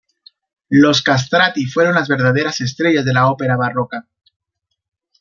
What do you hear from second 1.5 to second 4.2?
fueron las verdaderas estrellas de la ópera barroca.